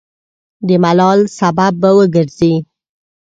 د 0.67 0.69
ملال 0.83 1.19
سبب 1.37 1.73
به 1.81 1.89
وګرځي. 1.97 2.53